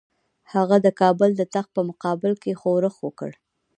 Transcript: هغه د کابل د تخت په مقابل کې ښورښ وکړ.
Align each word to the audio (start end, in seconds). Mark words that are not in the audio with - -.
هغه 0.53 0.77
د 0.85 0.87
کابل 1.01 1.29
د 1.35 1.41
تخت 1.53 1.69
په 1.77 1.81
مقابل 1.89 2.33
کې 2.41 2.57
ښورښ 2.59 2.95
وکړ. 3.05 3.31